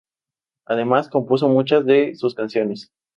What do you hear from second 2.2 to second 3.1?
canciones.